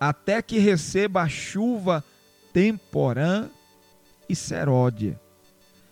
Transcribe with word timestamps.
até 0.00 0.40
que 0.40 0.58
receba 0.58 1.20
a 1.22 1.28
chuva 1.28 2.02
temporã 2.54 3.50
e 4.26 4.34
seródia. 4.34 5.20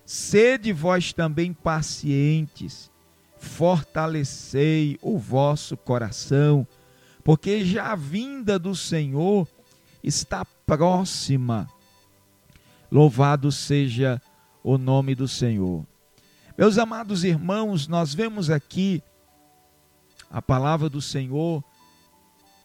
Sede 0.06 0.72
vós 0.72 1.12
também 1.12 1.52
pacientes, 1.52 2.90
fortalecei 3.36 4.98
o 5.02 5.18
vosso 5.18 5.76
coração, 5.76 6.66
porque 7.22 7.62
já 7.62 7.92
a 7.92 7.94
vinda 7.94 8.58
do 8.58 8.74
Senhor 8.74 9.46
está 10.02 10.46
próxima. 10.66 11.68
Louvado 12.90 13.52
seja 13.52 14.20
o 14.64 14.78
nome 14.78 15.14
do 15.14 15.28
Senhor. 15.28 15.84
Meus 16.56 16.78
amados 16.78 17.22
irmãos, 17.22 17.86
nós 17.86 18.14
vemos 18.14 18.48
aqui 18.48 19.02
a 20.30 20.40
palavra 20.40 20.88
do 20.88 21.02
Senhor, 21.02 21.62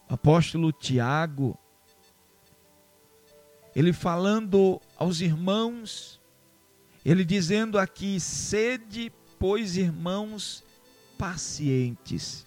apóstolo 0.08 0.72
Tiago, 0.72 1.58
ele 3.74 3.92
falando 3.92 4.80
aos 4.96 5.20
irmãos, 5.20 6.20
ele 7.04 7.24
dizendo 7.24 7.78
aqui: 7.78 8.20
sede, 8.20 9.12
pois, 9.38 9.76
irmãos, 9.76 10.64
pacientes. 11.18 12.46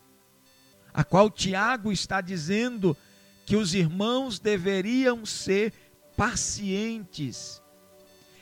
A 0.94 1.04
qual 1.04 1.30
Tiago 1.30 1.92
está 1.92 2.22
dizendo 2.22 2.98
que 3.46 3.56
os 3.56 3.74
irmãos 3.74 4.40
deveriam 4.40 5.26
ser 5.26 5.74
pacientes. 6.16 7.62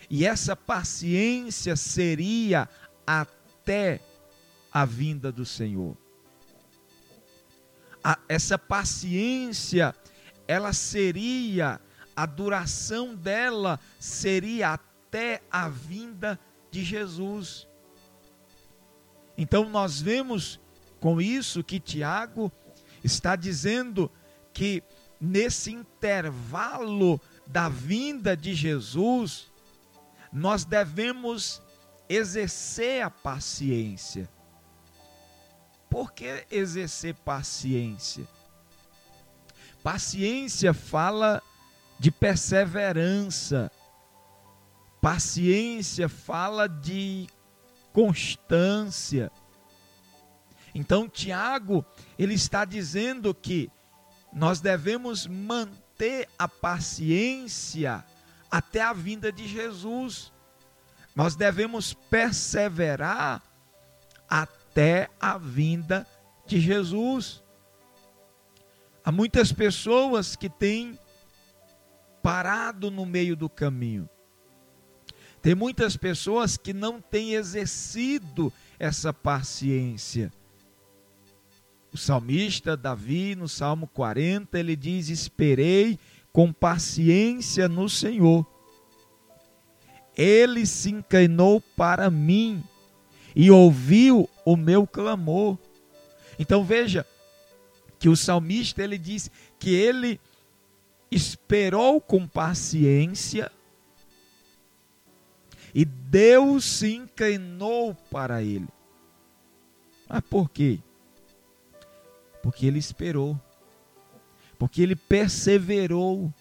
E 0.10 0.26
essa 0.26 0.56
paciência 0.56 1.76
seria 1.76 2.70
até 3.06 4.00
a 4.72 4.86
vinda 4.86 5.32
do 5.32 5.46
Senhor. 5.46 5.98
A, 8.06 8.20
essa 8.30 8.58
paciência, 8.58 9.96
ela 10.48 10.72
seria 10.74 11.82
a 12.16 12.26
duração 12.26 13.14
dela 13.14 13.80
seria 14.00 14.74
até 14.74 15.42
a 15.52 15.68
vinda 15.68 16.40
de 16.72 16.84
Jesus. 16.84 17.68
Então 19.38 19.70
nós 19.70 20.02
vemos 20.02 20.60
com 21.00 21.20
isso 21.20 21.64
que 21.64 21.80
Tiago 21.80 22.52
está 23.04 23.36
dizendo 23.36 24.10
que 24.54 24.82
nesse 25.20 25.72
intervalo 25.72 27.20
da 27.46 27.68
vinda 27.68 28.36
de 28.36 28.54
Jesus, 28.54 29.52
nós 30.32 30.64
devemos 30.64 31.62
exercer 32.08 33.04
a 33.04 33.10
paciência. 33.10 34.30
Por 35.96 36.12
que 36.12 36.46
exercer 36.52 37.16
paciência? 37.16 38.28
Paciência 39.82 40.74
fala 40.74 41.42
de 41.98 42.12
perseverança. 42.12 43.72
Paciência 45.00 46.10
fala 46.10 46.68
de 46.68 47.28
constância. 47.94 49.32
Então, 50.74 51.08
Tiago, 51.08 51.86
ele 52.20 52.34
está 52.34 52.66
dizendo 52.66 53.34
que 53.34 53.72
nós 54.34 54.60
devemos 54.60 55.26
manter 55.26 56.28
a 56.38 56.46
paciência 56.46 58.04
até 58.52 58.82
a 58.82 58.92
vinda 58.92 59.32
de 59.32 59.48
Jesus. 59.48 60.34
Nós 61.16 61.38
devemos 61.38 61.94
perseverar 61.94 63.42
até 64.28 64.65
a 65.20 65.38
vinda 65.38 66.06
de 66.46 66.60
Jesus. 66.60 67.44
Há 69.04 69.12
muitas 69.12 69.52
pessoas 69.52 70.36
que 70.36 70.50
têm 70.50 70.98
parado 72.22 72.90
no 72.90 73.06
meio 73.06 73.36
do 73.36 73.48
caminho. 73.48 74.10
Tem 75.42 75.54
muitas 75.54 75.96
pessoas 75.96 76.58
que 76.58 76.74
não 76.74 77.00
têm 77.00 77.36
exercido 77.36 78.52
essa 78.80 79.14
paciência. 79.14 80.34
O 81.94 81.98
salmista 81.98 82.76
Davi, 82.76 83.36
no 83.36 83.48
Salmo 83.48 83.88
40, 83.88 84.60
ele 84.60 84.76
diz: 84.76 85.08
Esperei 85.10 86.00
com 86.34 86.52
paciência 86.52 87.70
no 87.70 87.88
Senhor. 87.88 88.46
Ele 90.18 90.66
se 90.66 90.90
inclinou 90.90 91.62
para 91.62 92.10
mim 92.10 92.64
e 93.36 93.52
ouviu 93.52 94.30
o 94.46 94.56
meu 94.56 94.88
clamor. 94.88 95.58
Então 96.40 96.64
veja 96.64 97.06
que 98.00 98.10
o 98.10 98.16
salmista 98.16 98.84
ele 98.84 98.98
diz 98.98 99.30
que 99.60 99.74
ele 99.74 100.20
esperou 101.12 102.00
com 102.00 102.28
paciência 102.28 103.52
e 105.74 105.84
Deus 105.84 106.64
se 106.66 106.94
inclinou 106.94 107.96
para 108.10 108.42
ele. 108.42 108.68
Mas 110.08 110.22
por 110.22 110.50
quê? 110.50 110.80
Porque 112.42 112.66
ele 112.66 112.80
esperou, 112.80 113.40
porque 114.58 114.82
ele 114.82 114.96
perseverou. 114.96 116.32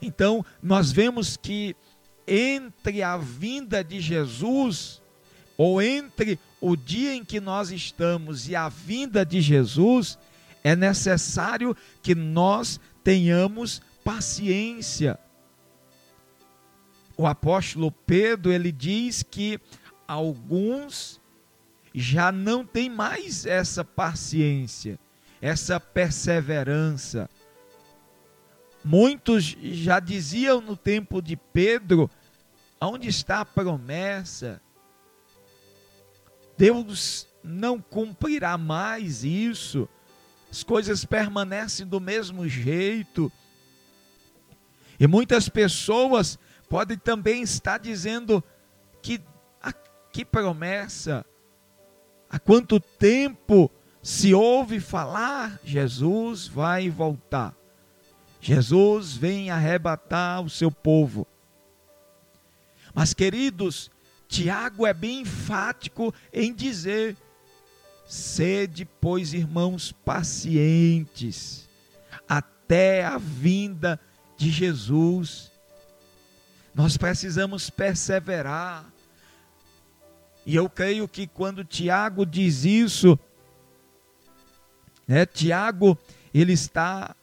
Então, 0.00 0.44
nós 0.62 0.90
vemos 0.90 1.36
que 1.36 1.76
entre 2.26 3.02
a 3.02 3.16
vinda 3.16 3.84
de 3.84 4.00
Jesus, 4.00 5.01
ou 5.62 5.80
entre 5.80 6.40
o 6.60 6.74
dia 6.74 7.14
em 7.14 7.24
que 7.24 7.40
nós 7.40 7.70
estamos 7.70 8.48
e 8.48 8.56
a 8.56 8.68
vinda 8.68 9.24
de 9.24 9.40
Jesus, 9.40 10.18
é 10.64 10.74
necessário 10.74 11.76
que 12.02 12.16
nós 12.16 12.80
tenhamos 13.04 13.80
paciência. 14.02 15.16
O 17.16 17.28
apóstolo 17.28 17.92
Pedro, 17.92 18.50
ele 18.50 18.72
diz 18.72 19.22
que 19.22 19.60
alguns 20.08 21.20
já 21.94 22.32
não 22.32 22.66
têm 22.66 22.90
mais 22.90 23.46
essa 23.46 23.84
paciência, 23.84 24.98
essa 25.40 25.78
perseverança. 25.78 27.30
Muitos 28.84 29.56
já 29.62 30.00
diziam 30.00 30.60
no 30.60 30.76
tempo 30.76 31.22
de 31.22 31.36
Pedro: 31.36 32.10
onde 32.80 33.06
está 33.06 33.42
a 33.42 33.44
promessa? 33.44 34.60
Deus 36.56 37.26
não 37.42 37.80
cumprirá 37.80 38.56
mais 38.56 39.24
isso 39.24 39.88
as 40.52 40.62
coisas 40.62 41.02
permanecem 41.02 41.86
do 41.86 41.98
mesmo 41.98 42.46
jeito. 42.46 43.32
E 45.00 45.06
muitas 45.06 45.48
pessoas 45.48 46.38
podem 46.68 46.98
também 46.98 47.40
estar 47.40 47.78
dizendo 47.78 48.44
que 49.00 49.18
a, 49.62 49.72
que 50.12 50.26
promessa, 50.26 51.24
há 52.28 52.38
quanto 52.38 52.78
tempo 52.78 53.70
se 54.02 54.34
ouve 54.34 54.78
falar 54.78 55.58
Jesus 55.64 56.48
vai 56.48 56.90
voltar. 56.90 57.56
Jesus 58.38 59.16
vem 59.16 59.48
arrebatar 59.48 60.42
o 60.42 60.50
seu 60.50 60.70
povo. 60.70 61.26
Mas 62.94 63.14
queridos, 63.14 63.90
Tiago 64.32 64.86
é 64.86 64.94
bem 64.94 65.20
enfático 65.20 66.14
em 66.32 66.54
dizer 66.54 67.18
Sede, 68.06 68.86
pois, 68.86 69.34
irmãos, 69.34 69.92
pacientes 69.92 71.68
até 72.26 73.04
a 73.04 73.18
vinda 73.18 74.00
de 74.38 74.50
Jesus. 74.50 75.52
Nós 76.74 76.96
precisamos 76.96 77.68
perseverar. 77.68 78.90
E 80.46 80.56
eu 80.56 80.68
creio 80.68 81.06
que 81.06 81.26
quando 81.26 81.62
Tiago 81.62 82.24
diz 82.24 82.64
isso, 82.64 83.18
né, 85.06 85.26
Tiago, 85.26 85.96
ele 86.32 86.54
está 86.54 87.14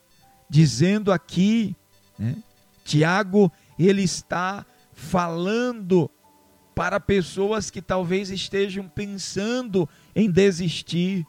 dizendo 0.47 1.11
aqui, 1.11 1.75
né, 2.19 2.35
Tiago, 2.85 3.51
ele 3.79 4.03
está 4.03 4.63
falando 4.93 6.09
para 6.79 6.97
pessoas 6.97 7.69
que 7.69 7.81
talvez 7.81 8.29
estejam 8.29 8.87
pensando 8.87 9.87
em 10.15 10.31
desistir, 10.31 11.27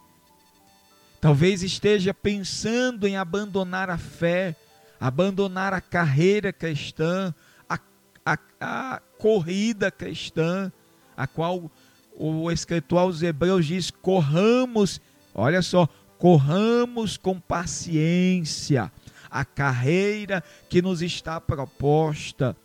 talvez 1.20 1.64
esteja 1.64 2.14
pensando 2.14 3.05
em 3.05 3.17
abandonar 3.17 3.91
a 3.91 3.99
fé, 3.99 4.55
abandonar 5.00 5.75
a 5.75 5.81
carreira 5.81 6.52
cristã, 6.52 7.35
a, 7.69 7.81
a, 8.25 8.38
a 8.61 9.02
corrida 9.19 9.91
cristã, 9.91 10.70
a 11.17 11.26
qual 11.26 11.69
o 12.17 12.49
escritor 12.52 13.00
aos 13.00 13.20
Hebreus 13.20 13.67
diz: 13.67 13.91
corramos, 13.91 15.00
olha 15.35 15.62
só, 15.62 15.88
corramos 16.17 17.17
com 17.17 17.41
paciência 17.41 18.93
a 19.29 19.44
carreira 19.44 20.44
que 20.69 20.81
nos 20.81 21.02
está 21.02 21.41
proposta 21.41 22.56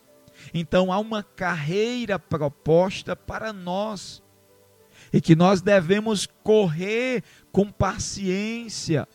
então 0.54 0.92
há 0.92 1.00
uma 1.00 1.24
carreira 1.24 2.18
proposta 2.20 3.16
para 3.16 3.52
nós 3.52 4.24
e 5.12 5.22
que 5.22 5.36
nós 5.36 5.62
devemos 5.62 6.26
correr 6.44 7.24
com 7.52 7.72
paciência. 7.72 9.08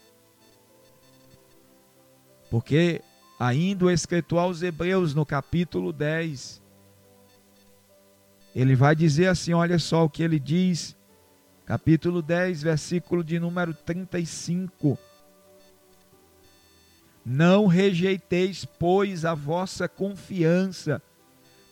Porque 2.51 3.03
ainda 3.39 3.85
o 3.85 3.91
escritor 3.91 4.41
aos 4.41 4.63
Hebreus, 4.63 5.15
no 5.15 5.25
capítulo 5.25 5.93
10, 5.93 6.61
ele 8.55 8.75
vai 8.75 8.97
dizer 8.97 9.29
assim: 9.29 9.53
olha 9.53 9.79
só 9.79 10.05
o 10.05 10.11
que 10.11 10.23
ele 10.23 10.39
diz, 10.39 10.97
capítulo 11.65 12.21
10, 12.23 12.63
versículo 12.63 13.23
de 13.23 13.39
número 13.39 13.73
35. 13.73 14.99
Não 17.25 17.67
rejeiteis, 17.67 18.65
pois, 18.65 19.25
a 19.25 19.35
vossa 19.35 19.89
confiança, 19.89 21.03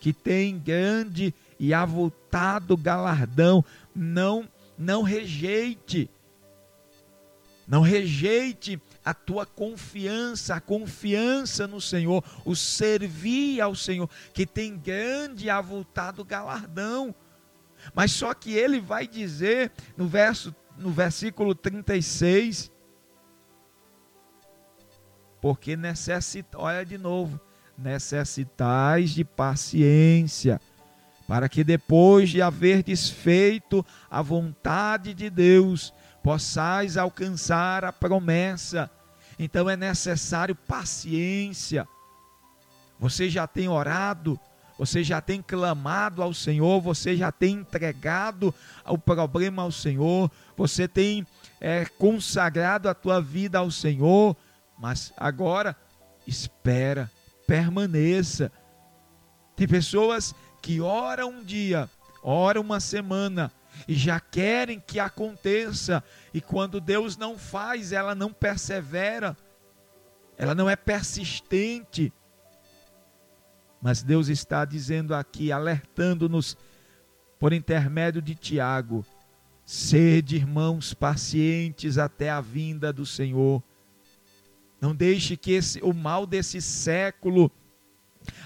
que 0.01 0.13
tem 0.13 0.59
grande 0.59 1.35
e 1.59 1.75
avultado 1.75 2.77
galardão. 2.77 3.65
Não, 3.95 4.49
não 4.79 5.03
rejeite. 5.03 6.11
Não 7.67 7.83
rejeite 7.83 8.81
a 9.05 9.13
tua 9.13 9.45
confiança, 9.45 10.55
a 10.55 10.61
confiança 10.61 11.67
no 11.67 11.81
Senhor, 11.81 12.25
o 12.45 12.57
servir 12.57 13.61
ao 13.61 13.75
Senhor, 13.75 14.09
que 14.33 14.47
tem 14.47 14.77
grande 14.77 15.47
e 15.47 15.51
avultado 15.51 16.25
galardão. 16.25 17.15
Mas 17.95 18.13
só 18.13 18.33
que 18.35 18.53
ele 18.53 18.81
vai 18.81 19.07
dizer 19.07 19.71
no 19.97 20.09
verso 20.09 20.55
no 20.79 20.91
versículo 20.91 21.55
36, 21.55 22.71
porque 25.41 25.77
necessita, 25.77 26.59
olha 26.59 26.85
de 26.85 26.97
novo, 26.97 27.41
necessitais 27.79 29.11
de 29.11 29.25
paciência, 29.25 30.61
para 31.27 31.49
que 31.49 31.63
depois 31.63 32.31
de 32.31 32.43
haver 32.43 32.83
desfeito 32.83 33.85
a 34.11 34.21
vontade 34.21 35.15
de 35.15 35.31
Deus, 35.31 35.93
possais 36.23 36.97
alcançar 36.97 37.85
a 37.85 37.93
promessa. 37.93 38.91
Então 39.39 39.71
é 39.71 39.77
necessário 39.77 40.55
paciência. 40.55 41.87
Você 42.99 43.31
já 43.31 43.47
tem 43.47 43.69
orado, 43.69 44.39
você 44.77 45.05
já 45.05 45.21
tem 45.21 45.41
clamado 45.41 46.23
ao 46.23 46.35
Senhor, 46.35 46.81
você 46.81 47.17
já 47.17 47.31
tem 47.31 47.57
entregado 47.57 48.53
o 48.85 48.99
problema 48.99 49.63
ao 49.63 49.71
Senhor, 49.71 50.31
você 50.57 50.89
tem 50.89 51.27
é, 51.61 51.85
consagrado 51.85 52.89
a 52.89 52.95
tua 52.95 53.21
vida 53.21 53.59
ao 53.59 53.71
Senhor, 53.71 54.37
mas 54.79 55.13
agora 55.17 55.77
espera, 56.27 57.11
permaneça. 57.49 58.53
Tem 59.57 59.67
pessoas 59.67 60.35
que 60.61 60.83
oram 60.83 61.31
um 61.31 61.43
dia, 61.43 61.89
oram 62.23 62.61
uma 62.61 62.79
semana 62.79 63.51
e 63.87 63.95
já 63.95 64.21
querem 64.21 64.79
que 64.79 65.01
aconteça, 65.01 66.05
e 66.35 66.41
quando 66.41 66.81
Deus 66.81 67.17
não 67.17 67.39
faz, 67.39 67.93
ela 67.93 68.15
não 68.15 68.33
persevera, 68.33 69.37
ela 70.37 70.55
não 70.55 70.69
é 70.69 70.77
persistente. 70.77 72.13
Mas 73.81 74.03
Deus 74.03 74.29
está 74.29 74.65
dizendo 74.65 75.15
aqui, 75.15 75.51
alertando-nos 75.51 76.57
por 77.39 77.53
intermédio 77.53 78.21
de 78.21 78.35
Tiago: 78.35 79.07
sede 79.65 80.37
irmãos 80.37 80.93
pacientes 80.93 81.97
até 81.97 82.29
a 82.29 82.41
vinda 82.41 82.93
do 82.93 83.07
Senhor. 83.07 83.63
Não 84.81 84.95
deixe 84.95 85.37
que 85.37 85.53
esse, 85.53 85.81
o 85.83 85.93
mal 85.93 86.27
desse 86.27 86.61
século, 86.61 87.51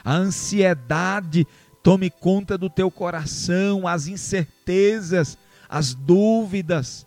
a 0.04 0.14
ansiedade, 0.14 1.46
tome 1.82 2.10
conta 2.10 2.56
do 2.56 2.70
teu 2.70 2.90
coração, 2.90 3.86
as 3.86 4.06
incertezas, 4.06 5.36
as 5.68 5.94
dúvidas. 5.94 7.06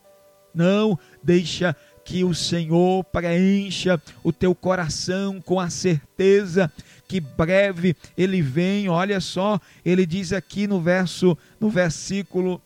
Não 0.54 0.98
deixa 1.24 1.76
que 2.04 2.24
o 2.24 2.36
Senhor 2.36 3.04
preencha 3.06 4.00
o 4.24 4.32
teu 4.32 4.54
coração 4.54 5.42
com 5.42 5.60
a 5.60 5.72
certeza 5.72 6.72
que 7.08 7.20
breve 7.20 7.96
ele 8.16 8.42
vem. 8.42 8.88
Olha 8.88 9.20
só, 9.20 9.60
ele 9.84 10.06
diz 10.06 10.32
aqui 10.32 10.68
no 10.68 10.80
verso 10.80 11.36
no 11.60 11.70
versículo 11.70 12.62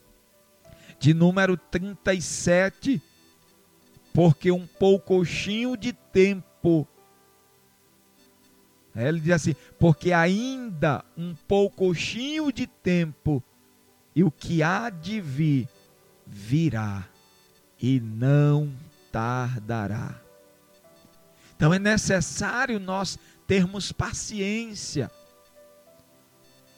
de 0.99 1.13
número 1.13 1.55
37, 1.55 3.01
porque 4.13 4.51
um 4.51 4.67
poucochinho 4.67 5.77
de 5.77 5.93
tempo 5.93 6.48
tempo. 6.59 6.87
Ele 8.95 9.19
diz 9.19 9.31
assim: 9.31 9.55
porque 9.79 10.11
ainda 10.11 11.03
um 11.17 11.35
poucochinho 11.47 12.51
de 12.51 12.67
tempo, 12.67 13.43
e 14.15 14.23
o 14.23 14.31
que 14.31 14.61
há 14.61 14.89
de 14.89 15.21
vir, 15.21 15.67
virá, 16.25 17.07
e 17.81 17.99
não 17.99 18.73
tardará. 19.11 20.19
Então 21.55 21.73
é 21.73 21.79
necessário 21.79 22.79
nós 22.79 23.17
termos 23.47 23.91
paciência. 23.91 25.11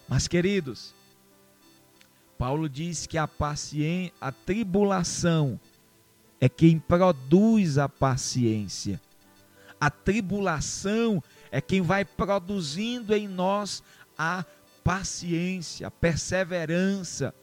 Mas, 0.07 0.27
queridos, 0.27 0.94
Paulo 2.38 2.68
diz 2.68 3.07
que 3.07 3.18
a 3.18 3.27
paciência, 3.27 4.13
a 4.19 4.31
tribulação 4.31 5.60
é 6.39 6.50
quem 6.50 6.80
produz 6.80 7.77
a 7.77 7.88
paciência. 7.88 9.00
A 9.81 9.89
tribulação 9.89 11.24
é 11.51 11.60
quem 11.60 11.81
vai 11.81 12.06
produzindo 12.06 13.16
em 13.16 13.28
nós 13.28 13.81
a 14.16 14.45
paciência, 14.83 15.88
a 15.88 15.92
perseverança. 15.92 17.33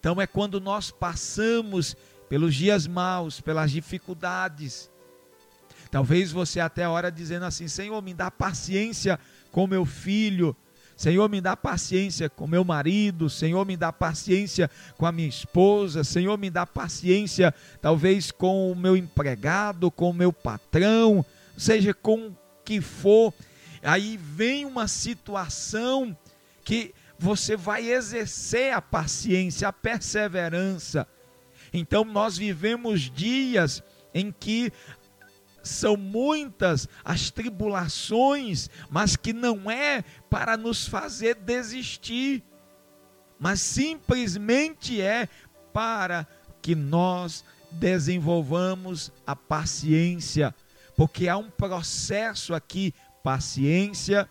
Então 0.00 0.20
é 0.20 0.26
quando 0.26 0.60
nós 0.60 0.90
passamos 0.90 1.96
pelos 2.28 2.56
dias 2.56 2.88
maus, 2.88 3.40
pelas 3.40 3.70
dificuldades. 3.70 4.90
Talvez 5.92 6.32
você 6.32 6.58
até 6.58 6.88
hora 6.88 7.10
dizendo 7.10 7.44
assim: 7.44 7.68
Senhor, 7.68 8.02
me 8.02 8.12
dá 8.12 8.32
paciência 8.32 9.18
com 9.52 9.68
meu 9.68 9.84
filho. 9.84 10.56
Senhor, 10.98 11.28
me 11.28 11.40
dá 11.40 11.56
paciência 11.56 12.28
com 12.28 12.44
meu 12.48 12.64
marido, 12.64 13.30
Senhor, 13.30 13.64
me 13.64 13.76
dá 13.76 13.92
paciência 13.92 14.68
com 14.96 15.06
a 15.06 15.12
minha 15.12 15.28
esposa, 15.28 16.02
Senhor, 16.02 16.36
me 16.36 16.50
dá 16.50 16.66
paciência, 16.66 17.54
talvez 17.80 18.32
com 18.32 18.72
o 18.72 18.74
meu 18.74 18.96
empregado, 18.96 19.92
com 19.92 20.10
o 20.10 20.12
meu 20.12 20.32
patrão, 20.32 21.24
seja 21.56 21.94
com 21.94 22.34
que 22.64 22.80
for. 22.80 23.32
Aí 23.80 24.16
vem 24.16 24.64
uma 24.64 24.88
situação 24.88 26.16
que 26.64 26.92
você 27.16 27.56
vai 27.56 27.88
exercer 27.88 28.74
a 28.74 28.82
paciência, 28.82 29.68
a 29.68 29.72
perseverança. 29.72 31.06
Então 31.72 32.04
nós 32.04 32.36
vivemos 32.36 33.02
dias 33.02 33.84
em 34.12 34.32
que 34.32 34.72
são 35.62 35.96
muitas 35.96 36.88
as 37.04 37.30
tribulações, 37.30 38.70
mas 38.90 39.16
que 39.16 39.32
não 39.32 39.70
é 39.70 40.02
para 40.30 40.56
nos 40.56 40.86
fazer 40.86 41.34
desistir, 41.34 42.42
mas 43.38 43.60
simplesmente 43.60 45.00
é 45.00 45.28
para 45.72 46.26
que 46.60 46.74
nós 46.74 47.44
desenvolvamos 47.70 49.12
a 49.26 49.36
paciência, 49.36 50.54
porque 50.96 51.28
há 51.28 51.36
um 51.36 51.50
processo 51.50 52.54
aqui, 52.54 52.94
paciência 53.22 54.28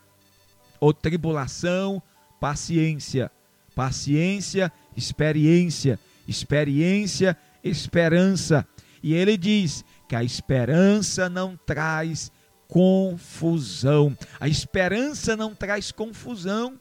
ou 0.80 0.94
tribulação, 0.94 2.02
paciência, 2.40 3.32
paciência, 3.76 4.72
experiência, 4.96 6.00
experiência, 6.28 7.38
esperança. 7.64 8.68
E 9.02 9.14
ele 9.14 9.38
diz: 9.38 9.86
que 10.08 10.16
a 10.16 10.24
esperança 10.24 11.30
não 11.30 11.58
traz 11.58 12.32
confusão. 12.68 14.18
A 14.40 14.48
esperança 14.48 15.36
não 15.36 15.54
traz 15.54 15.92
confusão. 15.92 16.80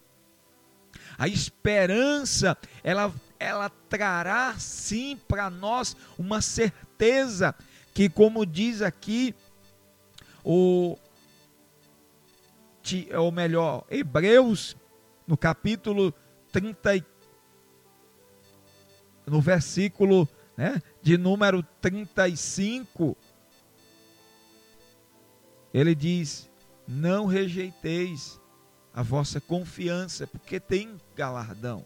A 1.19 1.27
esperança, 1.29 2.57
ela, 2.85 3.13
ela 3.39 3.71
trará 3.89 4.55
sim 4.59 5.19
para 5.29 5.49
nós 5.49 5.97
uma 6.19 6.41
certeza 6.41 7.55
que, 7.95 8.09
como 8.09 8.45
diz 8.45 8.83
aqui 8.83 9.35
o 10.45 10.97
ou 13.19 13.33
melhor, 13.33 13.85
Hebreus, 13.91 14.77
no 15.27 15.37
capítulo 15.37 16.15
30, 16.53 17.05
no 19.27 19.41
versículo 19.41 20.29
né, 20.57 20.83
de 21.03 21.19
número 21.19 21.63
35, 21.81 23.17
ele 25.73 25.95
diz: 25.95 26.49
Não 26.89 27.27
rejeiteis 27.27 28.41
a 28.95 29.03
vossa 29.03 29.41
confiança, 29.41 30.27
porque 30.27 30.59
tem 30.59 30.97
galardão. 31.15 31.85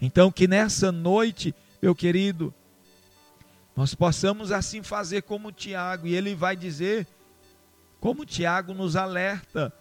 Então, 0.00 0.32
que 0.32 0.48
nessa 0.48 0.90
noite, 0.90 1.54
meu 1.80 1.94
querido, 1.94 2.52
nós 3.76 3.94
possamos 3.94 4.50
assim 4.50 4.82
fazer 4.82 5.22
como 5.22 5.52
Tiago, 5.52 6.06
e 6.06 6.14
ele 6.14 6.34
vai 6.34 6.56
dizer, 6.56 7.06
como 8.00 8.26
Tiago 8.26 8.74
nos 8.74 8.96
alerta, 8.96 9.72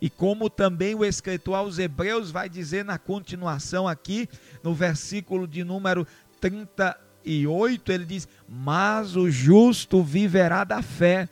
e 0.00 0.08
como 0.08 0.48
também 0.48 0.94
o 0.94 1.04
escritor 1.04 1.54
aos 1.54 1.78
Hebreus 1.78 2.30
vai 2.30 2.48
dizer 2.48 2.84
na 2.84 2.98
continuação 2.98 3.86
aqui, 3.86 4.28
no 4.62 4.74
versículo 4.74 5.46
de 5.46 5.62
número 5.62 6.06
38, 6.40 7.92
ele 7.92 8.04
diz: 8.04 8.28
Mas 8.48 9.16
o 9.16 9.30
justo 9.30 10.02
viverá 10.02 10.64
da 10.64 10.82
fé, 10.82 11.28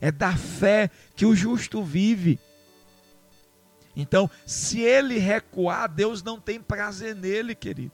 é 0.00 0.12
da 0.12 0.36
fé 0.36 0.90
que 1.16 1.24
o 1.24 1.34
justo 1.34 1.82
vive. 1.82 2.38
Então, 3.96 4.30
se 4.46 4.80
ele 4.80 5.18
recuar, 5.18 5.88
Deus 5.88 6.22
não 6.22 6.40
tem 6.40 6.60
prazer 6.60 7.14
nele, 7.14 7.54
querido. 7.54 7.92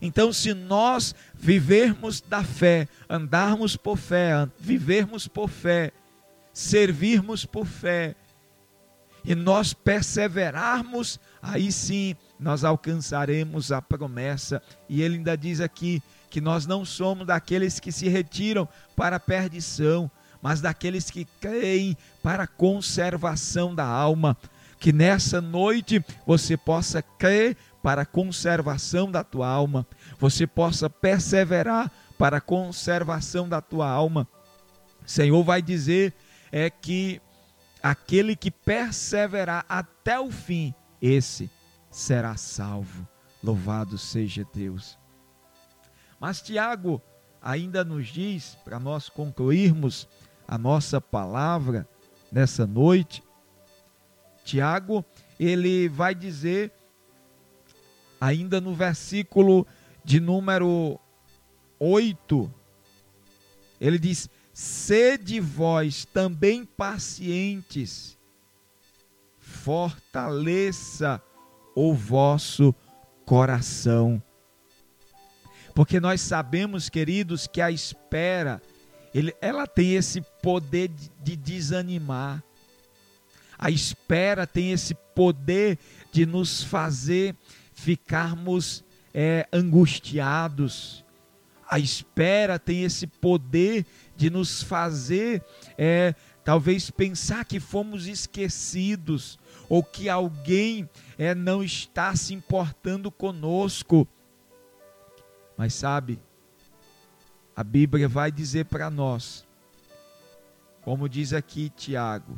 Então, 0.00 0.32
se 0.32 0.54
nós 0.54 1.14
vivermos 1.34 2.20
da 2.20 2.42
fé, 2.42 2.88
andarmos 3.08 3.76
por 3.76 3.98
fé, 3.98 4.48
vivermos 4.58 5.28
por 5.28 5.48
fé, 5.48 5.92
servirmos 6.54 7.44
por 7.44 7.66
fé, 7.66 8.14
e 9.24 9.34
nós 9.34 9.74
perseverarmos, 9.74 11.20
aí 11.42 11.70
sim 11.70 12.16
nós 12.40 12.64
alcançaremos 12.64 13.70
a 13.70 13.82
promessa. 13.82 14.62
E 14.88 15.02
ele 15.02 15.16
ainda 15.16 15.36
diz 15.36 15.60
aqui 15.60 16.02
que 16.30 16.40
nós 16.40 16.66
não 16.66 16.84
somos 16.84 17.26
daqueles 17.26 17.78
que 17.78 17.92
se 17.92 18.08
retiram 18.08 18.66
para 18.96 19.16
a 19.16 19.20
perdição, 19.20 20.10
mas 20.40 20.60
daqueles 20.60 21.10
que 21.10 21.26
creem 21.40 21.96
para 22.22 22.44
a 22.44 22.48
conservação 22.48 23.74
da 23.74 23.84
alma. 23.84 24.36
Que 24.78 24.92
nessa 24.92 25.40
noite 25.40 26.02
você 26.26 26.56
possa 26.56 27.02
crer 27.02 27.56
para 27.82 28.02
a 28.02 28.06
conservação 28.06 29.10
da 29.10 29.22
tua 29.22 29.48
alma, 29.48 29.86
você 30.18 30.46
possa 30.46 30.88
perseverar 30.88 31.90
para 32.18 32.38
a 32.38 32.40
conservação 32.40 33.48
da 33.48 33.60
tua 33.60 33.88
alma. 33.88 34.26
O 35.04 35.10
Senhor 35.10 35.42
vai 35.42 35.60
dizer 35.60 36.14
é 36.52 36.68
que 36.70 37.20
aquele 37.82 38.34
que 38.34 38.50
perseverar 38.50 39.64
até 39.68 40.18
o 40.18 40.30
fim, 40.30 40.74
esse 41.00 41.50
será 41.90 42.36
salvo. 42.36 43.06
Louvado 43.42 43.98
seja 43.98 44.46
Deus. 44.52 44.98
Mas 46.18 46.40
Tiago 46.42 47.02
ainda 47.40 47.82
nos 47.84 48.08
diz, 48.08 48.56
para 48.64 48.78
nós 48.78 49.08
concluirmos 49.08 50.06
a 50.46 50.58
nossa 50.58 51.00
palavra 51.00 51.88
nessa 52.30 52.66
noite, 52.66 53.22
Tiago, 54.44 55.04
ele 55.38 55.88
vai 55.88 56.14
dizer, 56.14 56.72
ainda 58.20 58.60
no 58.60 58.74
versículo 58.74 59.66
de 60.04 60.20
número 60.20 61.00
8, 61.78 62.52
ele 63.80 63.98
diz: 63.98 64.28
Sede 64.52 65.40
vós 65.40 66.04
também 66.04 66.64
pacientes, 66.64 68.18
fortaleça 69.38 71.22
o 71.88 71.94
vosso 71.94 72.74
coração. 73.24 74.22
Porque 75.74 75.98
nós 75.98 76.20
sabemos, 76.20 76.88
queridos, 76.88 77.46
que 77.46 77.60
a 77.60 77.70
espera, 77.70 78.60
ele, 79.14 79.34
ela 79.40 79.66
tem 79.66 79.94
esse 79.94 80.20
poder 80.42 80.88
de, 80.88 81.10
de 81.22 81.36
desanimar. 81.36 82.42
A 83.58 83.70
espera 83.70 84.46
tem 84.46 84.72
esse 84.72 84.94
poder 85.14 85.78
de 86.12 86.26
nos 86.26 86.62
fazer 86.62 87.34
ficarmos 87.72 88.84
é, 89.14 89.46
angustiados. 89.50 91.04
A 91.68 91.78
espera 91.78 92.58
tem 92.58 92.84
esse 92.84 93.06
poder 93.06 93.86
de 94.16 94.28
nos 94.28 94.62
fazer, 94.62 95.42
é, 95.78 96.14
talvez, 96.50 96.90
pensar 96.90 97.44
que 97.44 97.60
fomos 97.60 98.08
esquecidos 98.08 99.38
ou 99.68 99.84
que 99.84 100.08
alguém 100.08 100.90
é, 101.16 101.32
não 101.32 101.62
está 101.62 102.16
se 102.16 102.34
importando 102.34 103.08
conosco. 103.08 104.04
Mas 105.56 105.74
sabe, 105.74 106.18
a 107.54 107.62
Bíblia 107.62 108.08
vai 108.08 108.32
dizer 108.32 108.64
para 108.64 108.90
nós, 108.90 109.46
como 110.82 111.08
diz 111.08 111.32
aqui 111.32 111.70
Tiago, 111.70 112.36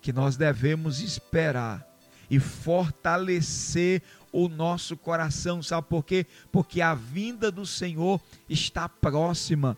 que 0.00 0.12
nós 0.12 0.36
devemos 0.36 1.00
esperar 1.00 1.84
e 2.30 2.38
fortalecer 2.38 4.04
o 4.30 4.48
nosso 4.48 4.96
coração, 4.96 5.60
sabe 5.64 5.88
por 5.88 6.04
quê? 6.04 6.24
Porque 6.52 6.80
a 6.80 6.94
vinda 6.94 7.50
do 7.50 7.66
Senhor 7.66 8.20
está 8.48 8.88
próxima. 8.88 9.76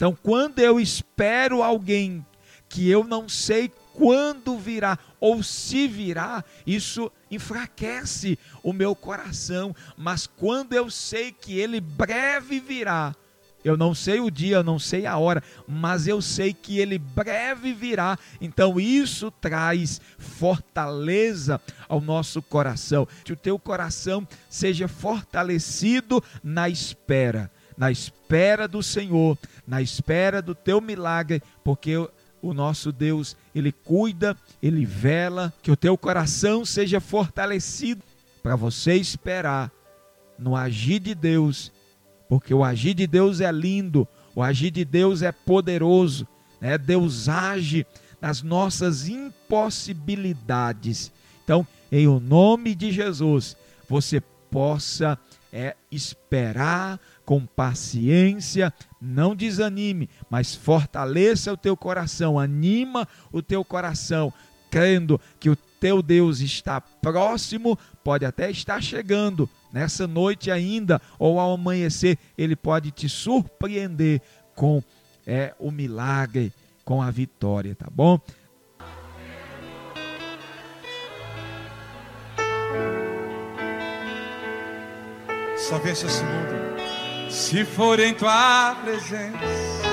Então, 0.00 0.16
quando 0.22 0.60
eu 0.60 0.80
espero 0.80 1.62
alguém 1.62 2.24
que 2.70 2.88
eu 2.88 3.04
não 3.04 3.28
sei 3.28 3.70
quando 3.92 4.56
virá 4.56 4.98
ou 5.20 5.42
se 5.42 5.86
virá, 5.86 6.42
isso 6.66 7.12
enfraquece 7.30 8.38
o 8.62 8.72
meu 8.72 8.94
coração. 8.94 9.76
Mas 9.98 10.26
quando 10.26 10.72
eu 10.72 10.88
sei 10.88 11.30
que 11.30 11.58
ele 11.58 11.82
breve 11.82 12.58
virá, 12.60 13.14
eu 13.62 13.76
não 13.76 13.94
sei 13.94 14.20
o 14.20 14.30
dia, 14.30 14.56
eu 14.56 14.64
não 14.64 14.78
sei 14.78 15.04
a 15.04 15.18
hora, 15.18 15.42
mas 15.68 16.06
eu 16.06 16.22
sei 16.22 16.54
que 16.54 16.78
ele 16.78 16.96
breve 16.96 17.74
virá. 17.74 18.18
Então 18.40 18.80
isso 18.80 19.30
traz 19.30 20.00
fortaleza 20.16 21.60
ao 21.86 22.00
nosso 22.00 22.40
coração. 22.40 23.06
Que 23.22 23.34
o 23.34 23.36
teu 23.36 23.58
coração 23.58 24.26
seja 24.48 24.88
fortalecido 24.88 26.24
na 26.42 26.70
espera 26.70 27.50
na 27.80 27.90
espera 27.90 28.68
do 28.68 28.80
Senhor, 28.82 29.38
na 29.66 29.80
espera 29.80 30.42
do 30.42 30.54
teu 30.54 30.82
milagre, 30.82 31.42
porque 31.64 31.96
o 32.42 32.52
nosso 32.52 32.92
Deus, 32.92 33.34
ele 33.54 33.72
cuida, 33.72 34.36
ele 34.62 34.84
vela, 34.84 35.50
que 35.62 35.70
o 35.70 35.76
teu 35.76 35.96
coração 35.96 36.62
seja 36.62 37.00
fortalecido 37.00 38.02
para 38.42 38.54
você 38.54 38.96
esperar 38.96 39.72
no 40.38 40.54
agir 40.54 41.00
de 41.00 41.14
Deus, 41.14 41.72
porque 42.28 42.52
o 42.52 42.62
agir 42.62 42.92
de 42.92 43.06
Deus 43.06 43.40
é 43.40 43.50
lindo, 43.50 44.06
o 44.34 44.42
agir 44.42 44.70
de 44.70 44.84
Deus 44.84 45.22
é 45.22 45.32
poderoso, 45.32 46.28
né? 46.60 46.76
Deus 46.76 47.30
age 47.30 47.86
nas 48.20 48.42
nossas 48.42 49.08
impossibilidades. 49.08 51.10
Então, 51.42 51.66
em 51.90 52.06
o 52.06 52.20
nome 52.20 52.74
de 52.74 52.92
Jesus, 52.92 53.56
você 53.88 54.20
possa 54.50 55.18
é 55.52 55.74
esperar 55.90 57.00
com 57.30 57.46
paciência, 57.46 58.74
não 59.00 59.36
desanime, 59.36 60.10
mas 60.28 60.52
fortaleça 60.52 61.52
o 61.52 61.56
teu 61.56 61.76
coração, 61.76 62.40
anima 62.40 63.06
o 63.30 63.40
teu 63.40 63.64
coração, 63.64 64.32
crendo 64.68 65.20
que 65.38 65.48
o 65.48 65.54
teu 65.54 66.02
Deus 66.02 66.40
está 66.40 66.80
próximo, 66.80 67.78
pode 68.02 68.24
até 68.24 68.50
estar 68.50 68.82
chegando 68.82 69.48
nessa 69.72 70.08
noite 70.08 70.50
ainda 70.50 71.00
ou 71.20 71.38
ao 71.38 71.54
amanhecer, 71.54 72.18
ele 72.36 72.56
pode 72.56 72.90
te 72.90 73.08
surpreender 73.08 74.20
com 74.56 74.82
é, 75.24 75.54
o 75.60 75.70
milagre, 75.70 76.52
com 76.84 77.00
a 77.00 77.12
vitória, 77.12 77.76
tá 77.76 77.86
bom? 77.88 78.18
Só 85.56 85.78
vence 85.78 86.06
esse 86.06 86.24
mundo 86.24 86.59
se 87.30 87.64
for 87.64 87.98
em 88.00 88.12
tua 88.12 88.76
presença. 88.82 89.89